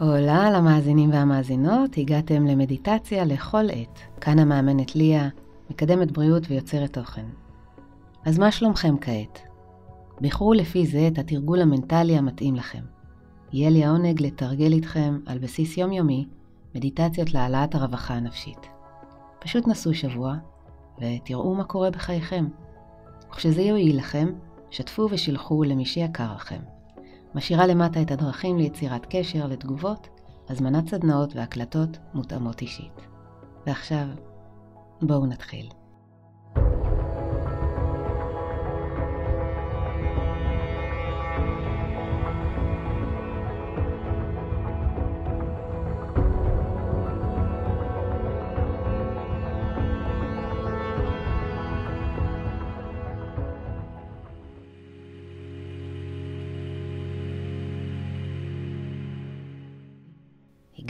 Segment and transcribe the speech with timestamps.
[0.00, 3.98] הולה למאזינים והמאזינות, הגעתם למדיטציה לכל עת.
[4.20, 5.28] כאן המאמנת ליה,
[5.70, 7.26] מקדמת בריאות ויוצרת תוכן.
[8.24, 9.40] אז מה שלומכם כעת?
[10.20, 12.82] בחרו לפי זה את התרגול המנטלי המתאים לכם.
[13.52, 16.26] יהיה לי העונג לתרגל איתכם על בסיס יומיומי
[16.74, 18.66] מדיטציות להעלאת הרווחה הנפשית.
[19.38, 20.34] פשוט נסו שבוע
[21.00, 22.46] ותראו מה קורה בחייכם.
[23.30, 24.28] וכשזה יועיל לכם,
[24.70, 26.79] שתפו ושילחו למי שיקר לכם.
[27.34, 30.08] משאירה למטה את הדרכים ליצירת קשר, לתגובות,
[30.48, 33.06] הזמנת סדנאות והקלטות מותאמות אישית.
[33.66, 34.06] ועכשיו,
[35.02, 35.79] בואו נתחיל.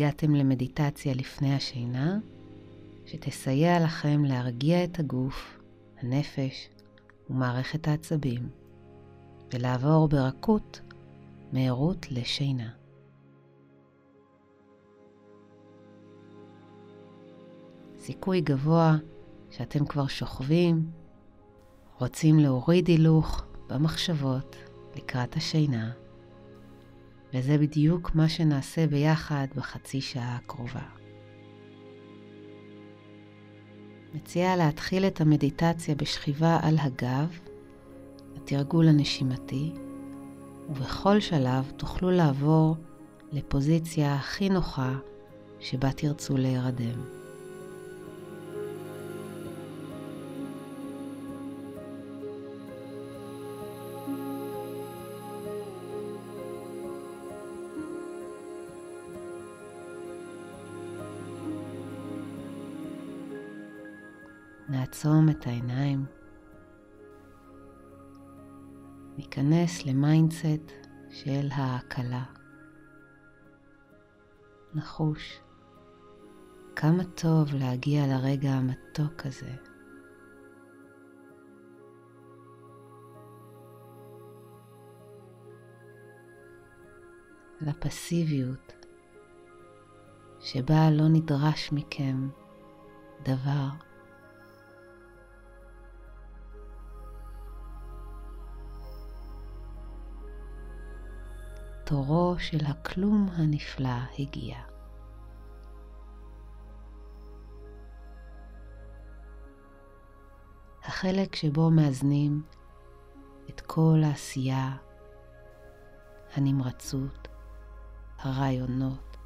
[0.00, 2.18] הגעתם למדיטציה לפני השינה,
[3.06, 5.58] שתסייע לכם להרגיע את הגוף,
[6.02, 6.68] הנפש
[7.30, 8.48] ומערכת העצבים,
[9.52, 10.80] ולעבור ברכות
[11.52, 12.70] מהירות לשינה.
[17.98, 18.96] סיכוי גבוה
[19.50, 20.90] שאתם כבר שוכבים,
[21.98, 24.56] רוצים להוריד הילוך במחשבות
[24.96, 25.90] לקראת השינה.
[27.34, 31.00] וזה בדיוק מה שנעשה ביחד בחצי שעה הקרובה.
[34.14, 37.38] מציעה להתחיל את המדיטציה בשכיבה על הגב,
[38.36, 39.72] התרגול הנשימתי,
[40.68, 42.76] ובכל שלב תוכלו לעבור
[43.32, 44.94] לפוזיציה הכי נוחה
[45.60, 47.19] שבה תרצו להירדם.
[65.00, 66.04] נעצום את העיניים,
[69.16, 70.72] ניכנס ל mindset
[71.10, 72.24] של ההקלה.
[74.74, 75.40] נחוש
[76.76, 79.54] כמה טוב להגיע לרגע המתוק הזה.
[87.60, 88.86] לפסיביות
[90.40, 92.28] שבה לא נדרש מכם
[93.22, 93.89] דבר.
[101.90, 104.56] תורו של הכלום הנפלא הגיע.
[110.84, 112.42] החלק שבו מאזנים
[113.48, 114.76] את כל העשייה,
[116.34, 117.28] הנמרצות,
[118.18, 119.16] הרעיונות,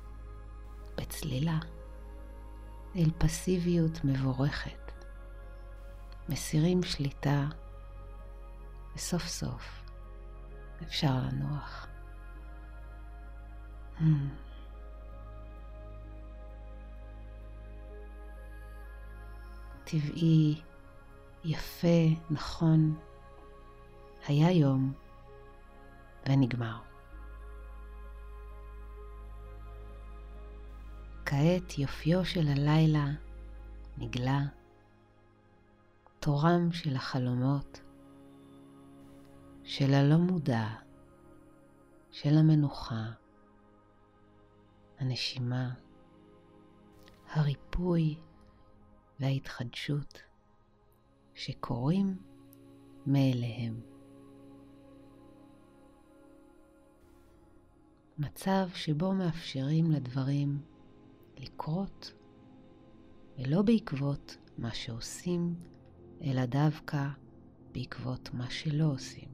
[0.97, 1.58] בצלילה,
[2.97, 4.92] אל פסיביות מבורכת.
[6.28, 7.47] מסירים שליטה,
[8.94, 9.82] וסוף סוף
[10.82, 11.94] אפשר לנוח.
[19.84, 20.60] טבעי,
[21.44, 21.88] יפה,
[22.31, 22.97] נכון,
[24.27, 24.93] היה יום
[26.28, 26.78] ונגמר.
[31.27, 33.06] כעת יופיו של הלילה
[33.99, 34.41] נגלה,
[36.21, 37.81] תורם של החלומות,
[39.65, 40.66] של הלא מודע,
[42.10, 43.23] של המנוחה.
[44.99, 45.75] הנשימה,
[47.31, 48.16] הריפוי
[49.21, 50.22] וההתחדשות
[51.34, 52.16] שקורים
[53.06, 53.81] מאליהם.
[58.19, 60.62] מצב שבו מאפשרים לדברים
[61.38, 62.12] לקרות
[63.38, 65.54] ולא בעקבות מה שעושים,
[66.22, 67.09] אלא דווקא
[67.72, 69.34] בעקבות מה שלא עושים.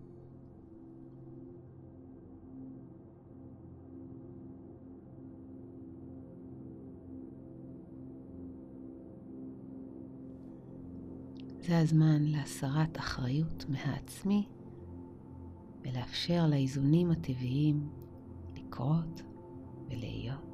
[11.61, 14.47] זה הזמן להסרת אחריות מהעצמי
[15.83, 17.89] ולאפשר לאיזונים הטבעיים
[18.57, 19.23] לקרות
[19.89, 20.51] ולהיות.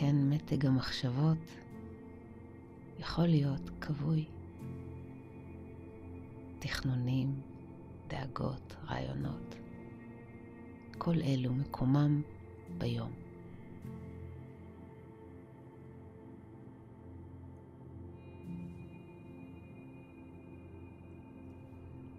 [0.00, 1.38] כן מתג המחשבות
[2.98, 4.24] יכול להיות כבוי.
[6.58, 7.40] תכנונים,
[8.08, 9.54] דאגות, רעיונות.
[10.98, 12.22] כל אלו מקומם
[12.78, 13.12] ביום.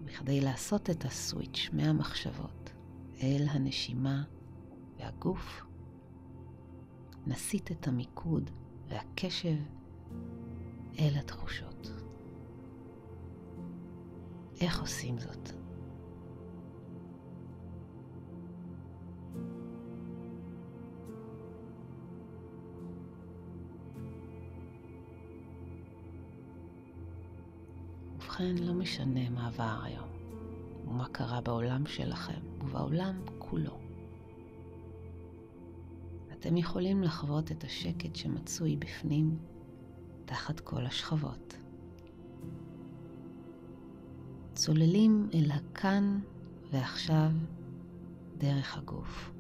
[0.06, 2.72] בכדי לעשות את הסוויץ' מהמחשבות
[3.22, 4.24] אל הנשימה
[4.98, 5.62] והגוף,
[7.28, 8.52] נסיט את המיקוד
[8.88, 9.58] והקשב
[11.00, 11.92] אל התחושות.
[14.62, 15.69] איך עושים זאת?
[28.40, 30.10] ובכן, לא משנה מה עבר היום,
[30.88, 33.80] ומה קרה בעולם שלכם ובעולם כולו.
[36.32, 39.38] אתם יכולים לחוות את השקט שמצוי בפנים
[40.26, 41.58] תחת כל השכבות.
[44.54, 46.20] צוללים אל הכאן
[46.72, 47.32] ועכשיו
[48.38, 49.39] דרך הגוף.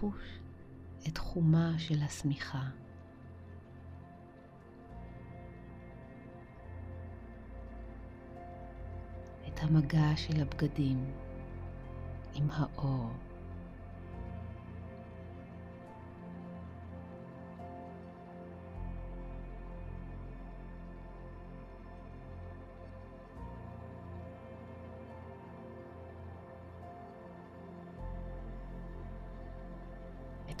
[0.00, 0.40] נחוש
[1.08, 2.62] את חומה של השמיכה.
[9.48, 11.12] את המגע של הבגדים
[12.34, 13.10] עם האור.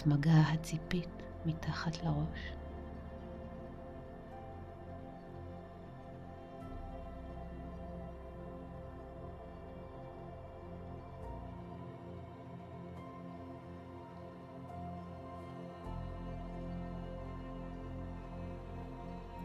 [0.00, 1.08] את מגע הציפית
[1.46, 2.52] מתחת לראש.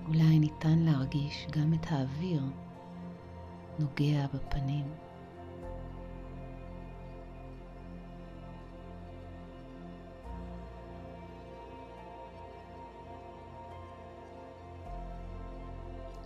[0.08, 2.42] אולי ניתן להרגיש גם את האוויר
[3.80, 4.86] נוגע בפנים.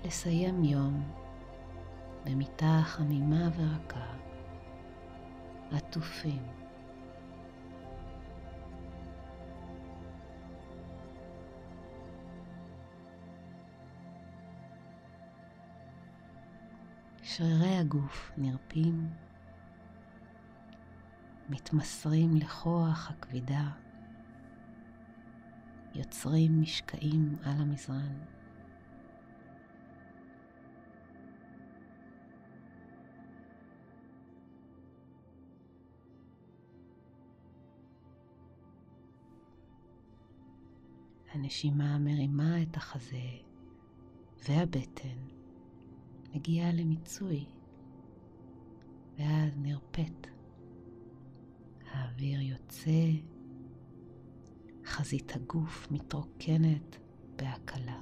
[0.05, 1.03] לסיים יום
[2.25, 4.13] במיטה חמימה ורכה,
[5.71, 6.43] עטופים.
[17.23, 19.09] שרירי הגוף נרפים,
[21.49, 23.69] מתמסרים לכוח הכבידה,
[25.95, 28.38] יוצרים משקעים על המזרן.
[41.39, 43.27] הנשימה מרימה את החזה
[44.47, 45.17] והבטן,
[46.35, 47.45] מגיעה למיצוי,
[49.17, 50.27] ואז נרפאת.
[51.91, 53.11] האוויר יוצא,
[54.85, 56.97] חזית הגוף מתרוקנת
[57.35, 57.99] בהקלה.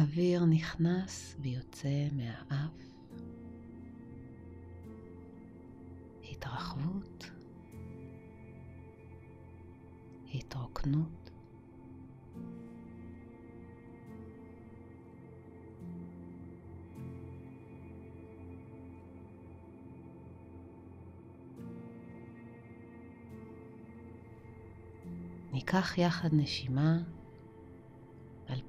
[0.00, 2.70] האוויר נכנס ויוצא מהאף.
[6.30, 7.30] התרחבות,
[10.34, 11.30] התרוקנות.
[25.52, 26.98] ניקח יחד נשימה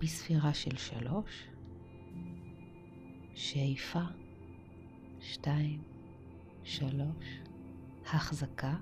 [0.02, 1.48] על פי ספירה של שלוש,
[3.36, 4.02] שאיפה,
[5.20, 5.84] שתיים,
[6.64, 7.42] שלוש,
[8.06, 8.76] החזקה,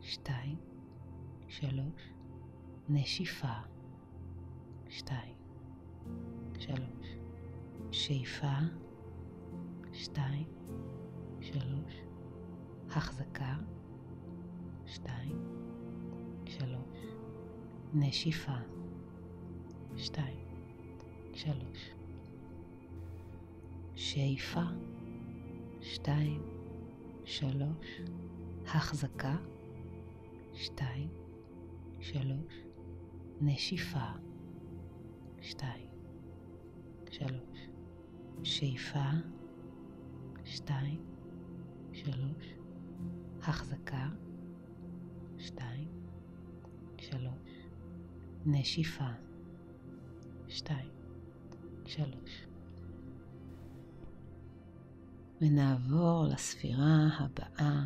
[0.00, 0.56] שתיים,
[1.48, 2.12] שלוש,
[2.88, 3.54] נשיפה,
[4.88, 5.36] שתיים,
[6.58, 7.06] שלוש,
[7.90, 8.56] שאיפה,
[9.92, 10.48] שתיים,
[11.40, 11.94] שלוש,
[12.90, 13.56] החזקה,
[14.86, 15.42] שתיים,
[16.46, 16.98] שלוש,
[17.94, 18.79] נשיפה.
[19.96, 20.46] שתיים,
[21.34, 21.94] שלוש.
[23.94, 24.62] שאיפה,
[25.80, 26.42] שתיים,
[27.24, 28.00] שלוש.
[28.66, 29.36] החזקה,
[30.52, 31.08] שתיים,
[32.00, 32.54] שלוש.
[33.40, 34.12] נשיפה,
[35.40, 35.88] שתיים,
[37.10, 37.68] שלוש.
[38.42, 39.10] שאיפה,
[40.44, 41.02] שתיים,
[41.92, 42.54] שלוש.
[43.42, 44.08] החזקה,
[45.38, 45.88] שתיים,
[46.98, 47.68] שלוש.
[48.46, 49.29] נשיפה.
[50.50, 50.90] שתיים,
[51.86, 52.46] שלוש.
[55.40, 57.84] ונעבור לספירה הבאה,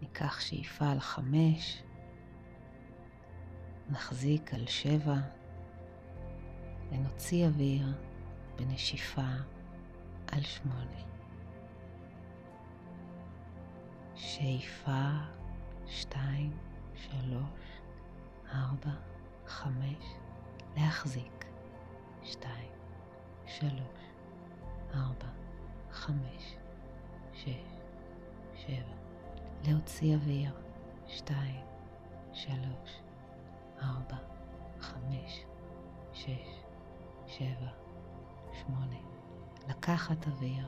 [0.00, 1.82] ניקח שאיפה על חמש,
[3.90, 5.16] נחזיק על שבע,
[6.90, 7.86] ונוציא אוויר
[8.56, 9.32] בנשיפה
[10.32, 11.00] על שמונה.
[14.14, 15.10] שאיפה,
[15.86, 16.56] שתיים,
[16.94, 17.80] שלוש,
[18.54, 18.90] ארבע,
[19.46, 20.19] חמש,
[20.76, 21.44] להחזיק,
[22.22, 22.72] שתיים,
[23.46, 24.00] שלוש,
[24.94, 25.28] ארבע,
[25.90, 26.56] חמש,
[27.32, 27.80] שש,
[28.54, 28.94] שבע,
[29.68, 30.52] להוציא אוויר,
[31.06, 31.64] שתיים,
[32.32, 33.00] שלוש,
[33.82, 34.16] ארבע,
[34.80, 35.44] חמש,
[36.12, 36.48] שש,
[37.26, 37.70] שבע,
[38.52, 39.00] שמונה,
[39.68, 40.66] לקחת אוויר,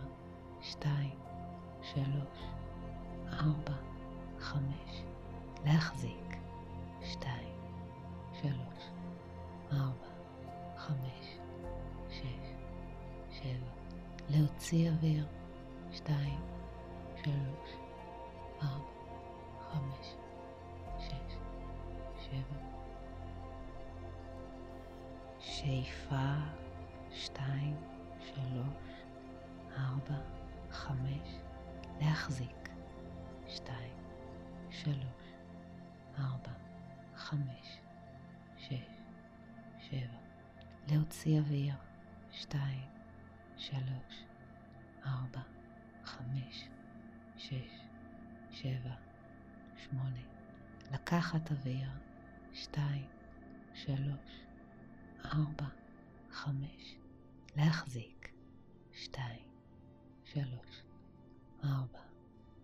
[0.60, 1.18] שתיים,
[1.82, 2.42] שלוש,
[3.32, 3.74] ארבע,
[4.38, 5.02] חמש,
[5.64, 6.36] להחזיק,
[7.02, 7.56] שתיים,
[8.32, 8.90] שלוש,
[9.72, 10.06] ארבע,
[10.76, 11.38] חמש,
[12.10, 12.24] שש,
[13.30, 13.70] שבע,
[14.30, 15.26] להוציא אוויר,
[15.92, 16.40] שתיים,
[17.16, 17.70] שלוש,
[18.62, 18.92] ארבע,
[19.70, 20.14] חמש,
[20.98, 21.36] שש,
[22.20, 22.58] שבע.
[25.40, 26.34] שאיפה,
[27.10, 27.76] שתיים,
[28.20, 28.92] שלוש,
[29.78, 30.20] ארבע,
[30.70, 31.28] חמש,
[32.00, 32.61] להחזיק,
[51.52, 51.90] אוויר,
[52.52, 53.06] שתיים,
[53.74, 54.44] שלוש,
[55.24, 55.68] ארבע,
[56.30, 56.96] חמש,
[57.56, 58.32] להחזיק,
[58.92, 59.48] שתיים,
[60.24, 60.82] שלוש,
[61.64, 62.02] ארבע,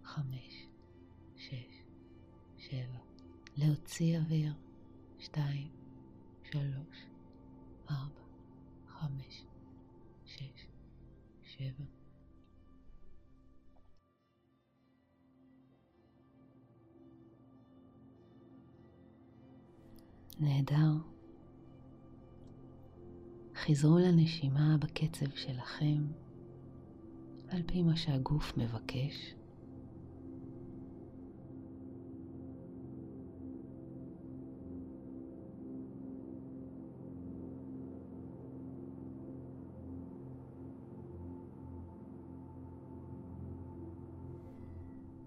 [0.05, 0.67] חמש,
[1.37, 1.83] שש,
[2.59, 2.99] שבע,
[3.57, 4.55] להוציא אוויר,
[5.19, 5.73] שתיים,
[6.43, 7.07] שלוש,
[7.91, 8.23] ארבע,
[8.89, 9.45] חמש,
[10.27, 10.67] שש,
[11.43, 11.98] שבע.
[20.41, 20.93] נהדר.
[23.55, 26.07] חזרו לנשימה בקצב שלכם,
[27.49, 29.35] על פי מה שהגוף מבקש.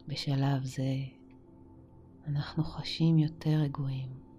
[0.08, 0.94] בשלב זה
[2.28, 4.31] אנחנו חשים יותר רגועים.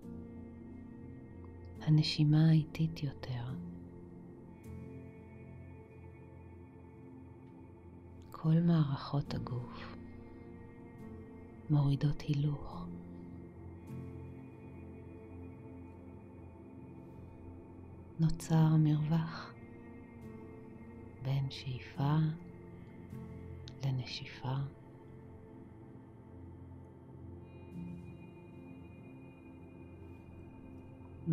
[1.87, 3.45] הנשימה איטית יותר.
[8.31, 9.97] כל מערכות הגוף
[11.71, 12.87] מורידות הילוך.
[18.21, 19.53] נוצר מרווח
[21.23, 22.17] בין שאיפה
[23.85, 24.82] לנשיפה.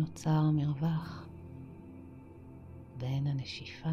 [0.00, 1.28] נוצר מרווח
[2.96, 3.90] בין הנשיפה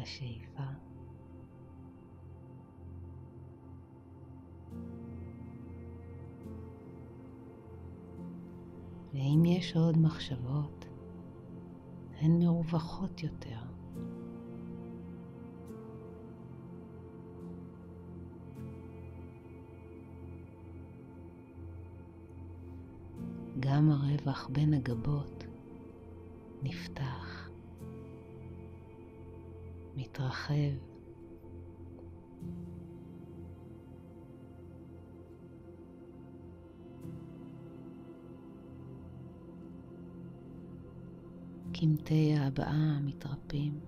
[0.00, 0.62] לשאיפה.
[9.12, 10.86] ואם יש עוד מחשבות,
[12.20, 13.58] הן מרווחות יותר.
[23.66, 25.44] גם הרווח בין הגבות
[26.62, 27.50] נפתח,
[29.96, 30.54] מתרחב.
[41.72, 43.80] קמטי ההבעה מתרפים.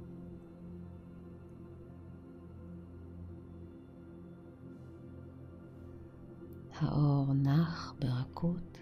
[6.81, 8.78] האור נח ברכות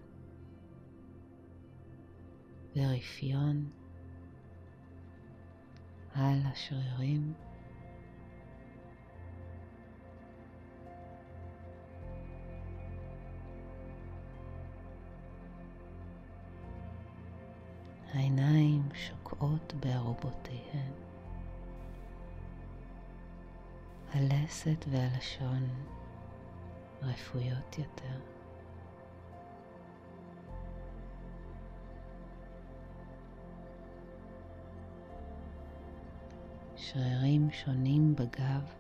[2.77, 3.71] ורפיון
[6.15, 7.33] על השרירים.
[18.15, 20.93] העיניים שוקעות בארובותיהן.
[24.13, 25.69] הלסת והלשון
[27.03, 28.36] רפויות יותר.
[36.93, 38.73] שרירים שונים בגב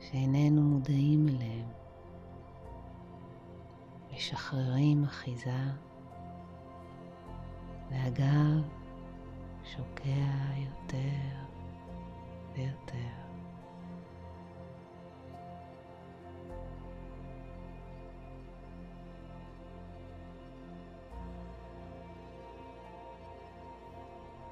[0.00, 1.66] שאיננו מודעים אליהם,
[4.14, 5.60] משחררים אחיזה
[7.90, 8.62] והגב
[9.64, 11.38] שוקע יותר
[12.52, 13.27] ויותר.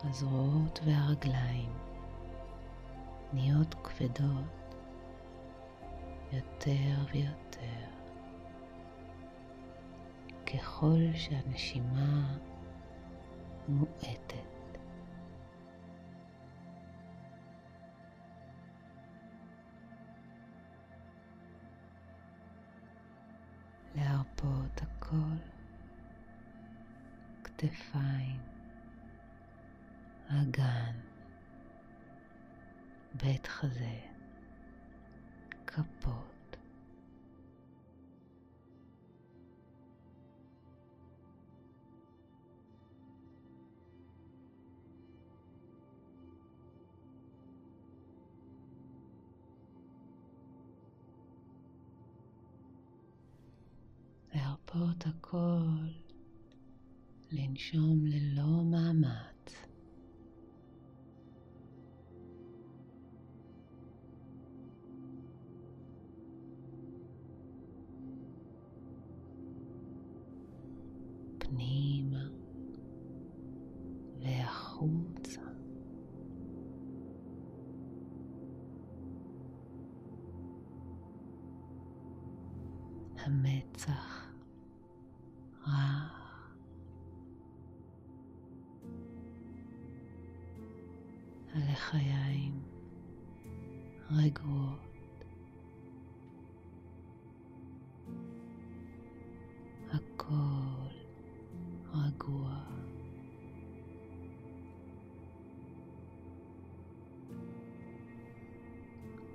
[0.09, 1.73] הזרועות והרגליים
[3.33, 4.75] נהיות כבדות
[6.33, 7.87] יותר ויותר
[10.47, 12.37] ככל שהנשימה
[13.69, 14.47] מואטת.
[23.95, 25.37] להרפות הכל,
[27.45, 28.46] כתפיים,
[30.57, 31.01] אגן,
[33.15, 34.01] בית חזה,
[35.67, 36.57] כפות.
[54.35, 55.89] להרפות הכל,
[57.31, 59.36] לנשום ללא מאמץ.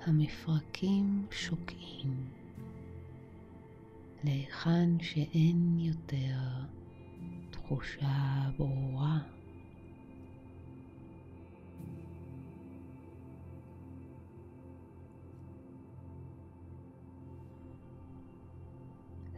[0.05, 2.29] המפרקים שוקעים
[4.23, 6.39] להיכן שאין יותר
[7.49, 9.19] תחושה ברורה.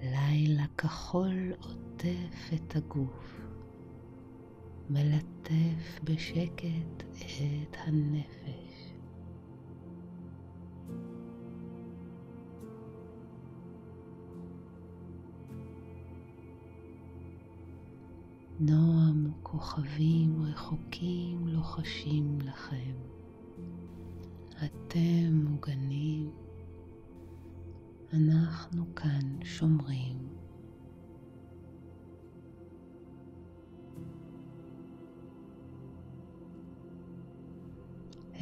[0.03, 3.41] לילה כחול עוטף את הגוף,
[4.89, 8.72] מלטף בשקט את הנפש.
[18.65, 22.95] נועם כוכבים רחוקים לוחשים לכם.
[24.65, 26.31] אתם מוגנים,
[28.13, 30.17] אנחנו כאן שומרים.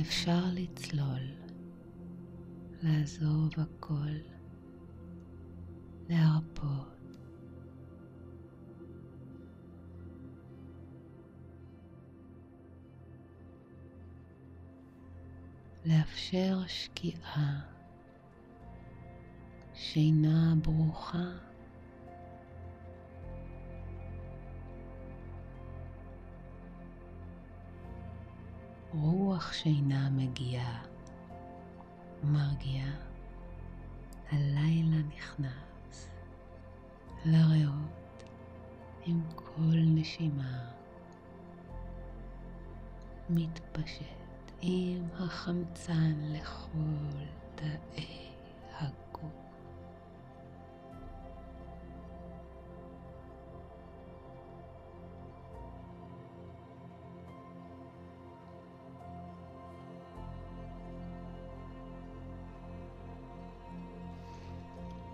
[0.02, 1.32] אפשר לצלול,
[2.84, 4.18] לעזוב הכל,
[6.10, 6.91] להרפות.
[15.92, 17.60] לאפשר שקיעה,
[19.74, 21.32] שינה ברוכה.
[28.94, 30.84] רוח שינה מגיעה,
[32.24, 32.94] מרגיעה,
[34.32, 36.10] הלילה נכנס
[37.26, 38.24] לריאות
[39.06, 40.70] עם כל נשימה,
[43.30, 44.21] מתפשט.
[44.62, 46.78] עם החמצן לכל
[47.56, 48.30] תאי
[48.80, 49.32] הגוף.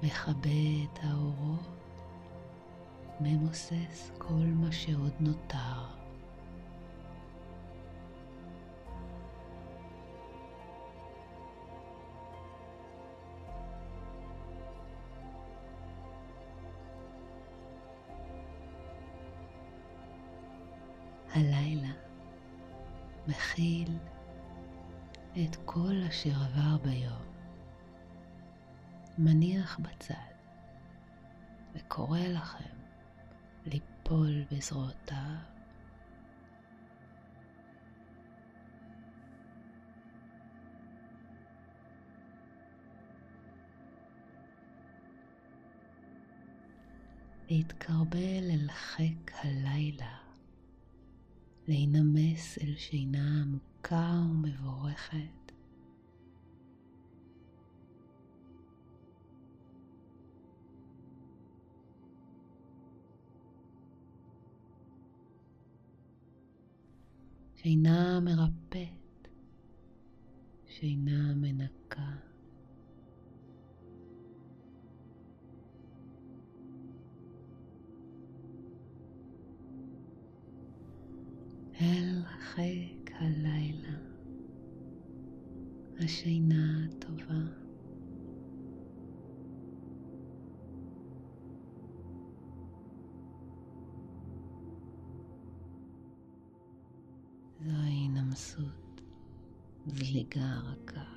[0.04, 0.50] מכבה
[0.84, 1.68] את האורות,
[3.20, 5.97] ממוסס כל מה שעוד נותר.
[26.28, 27.24] אשר עבר ביום,
[29.18, 30.13] מניח בצד
[31.74, 32.78] וקורא לכם
[33.66, 35.36] ליפול בזרועותיו
[47.50, 50.18] להתקרבל אל חיק הלילה
[51.68, 55.37] להינמס אל שינה עמוקה ומבורכת.
[67.68, 69.28] שינה מרפאת,
[70.68, 72.12] שינה מנקה.
[81.82, 83.98] אל חיק הלילה,
[86.00, 87.57] השינה הטובה.
[99.98, 101.17] זליגה רכה,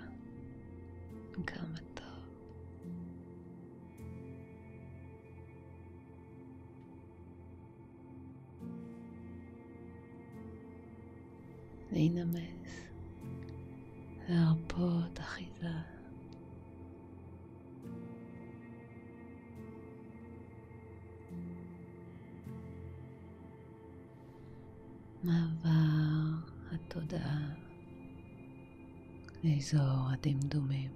[29.72, 30.90] לאזור הדמדומים.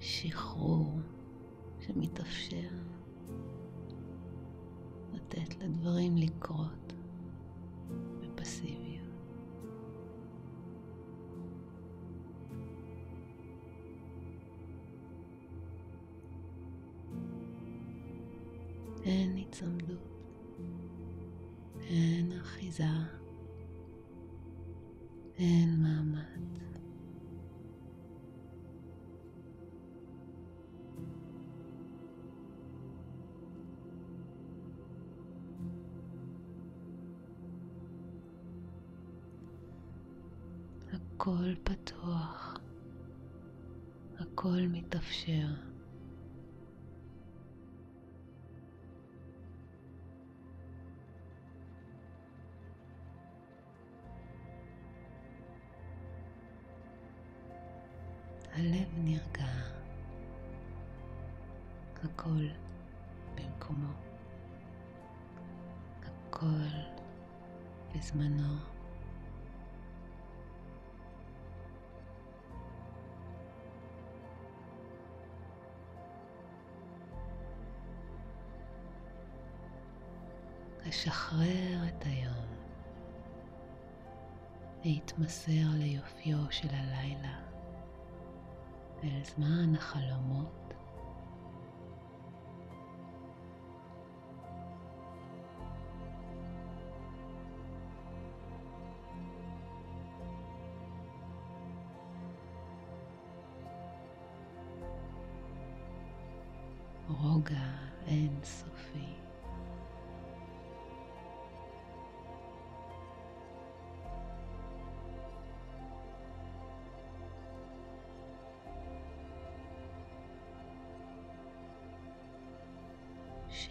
[0.00, 0.98] שחרור
[1.80, 2.56] שמתאפשר
[5.12, 6.92] לתת לדברים לקרות
[8.20, 8.83] בפסיביות.
[22.74, 22.84] אחיזה,
[25.38, 26.24] אין מאמץ.
[40.92, 42.58] הכל פתוח,
[44.18, 45.73] הכל מתאפשר.
[58.56, 59.46] הלב נרגע,
[62.04, 62.48] הכל
[63.34, 63.92] במקומו,
[66.02, 66.46] הכל
[67.94, 68.54] בזמנו.
[80.86, 82.46] לשחרר את היום,
[84.84, 87.53] להתמסר ליופיו של הלילה,
[89.04, 90.74] אל זמן החלומות.
[107.08, 107.54] רוגע
[108.06, 109.33] אינסופי.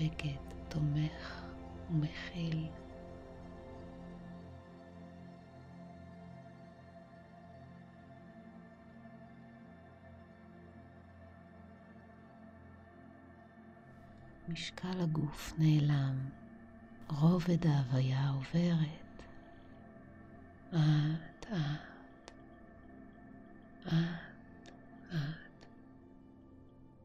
[0.04, 1.44] שקט תומך
[1.90, 2.68] ומכיל.
[14.48, 16.30] משקל הגוף נעלם,
[17.10, 19.24] רובד ההוויה עוברת.
[20.70, 22.32] אט אט,
[23.88, 24.72] אט
[25.12, 25.66] אט,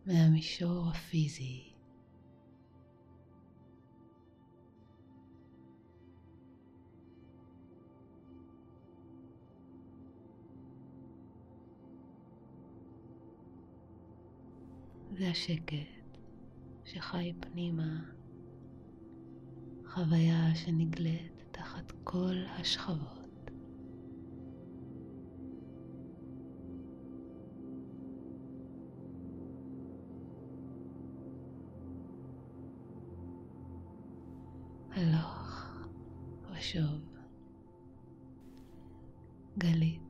[0.07, 1.78] מהמישור הפיזי
[15.19, 16.19] זה השקט
[16.85, 18.01] שחי פנימה,
[19.87, 23.51] חוויה שנגלית תחת כל השכבות.
[34.91, 35.73] הלוך
[36.53, 37.17] ושוב,
[39.59, 40.08] גלית